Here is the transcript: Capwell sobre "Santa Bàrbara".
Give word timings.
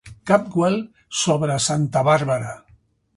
Capwell 0.29 0.77
sobre 1.19 1.57
"Santa 1.67 2.03
Bàrbara". 2.11 2.55